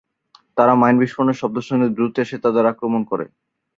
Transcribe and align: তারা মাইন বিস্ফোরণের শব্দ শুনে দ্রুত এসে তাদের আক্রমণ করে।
তারা 0.57 0.73
মাইন 0.81 0.95
বিস্ফোরণের 1.01 1.39
শব্দ 1.41 1.57
শুনে 1.67 1.87
দ্রুত 1.95 2.15
এসে 2.23 2.37
তাদের 2.45 2.63
আক্রমণ 2.71 3.01
করে। 3.11 3.25